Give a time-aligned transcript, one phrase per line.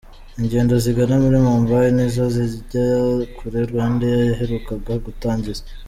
[0.39, 2.85] Ingendo zigana muri Mumbai nizo zijya
[3.35, 5.63] kure Rwandair yaherukaga gutangiza.